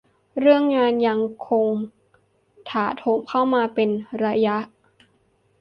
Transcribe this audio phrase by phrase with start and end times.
[0.39, 1.69] เรื่องงานยังคง
[2.69, 3.89] ถาโถมเข้ามาเป็น
[4.23, 4.57] ระยะ